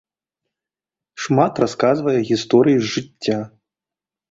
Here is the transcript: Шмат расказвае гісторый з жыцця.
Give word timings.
Шмат 1.25 1.53
расказвае 1.65 2.15
гісторый 2.33 2.75
з 2.81 2.85
жыцця. 2.95 3.39